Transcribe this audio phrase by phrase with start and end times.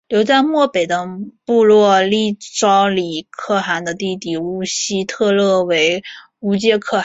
[0.07, 1.07] 留在漠北的
[1.45, 6.03] 部落立昭礼可汗的弟弟乌希特勒为
[6.39, 6.99] 乌介可汗。